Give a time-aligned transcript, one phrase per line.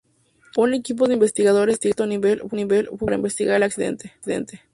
[0.57, 4.11] Un "equipo de investigadores de alto nivel" fue formado para investigar el accidente.